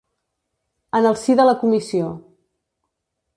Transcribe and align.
En 0.99 1.07
el 1.09 1.19
si 1.25 1.35
de 1.41 1.45
la 1.49 1.55
comissió. 1.65 2.09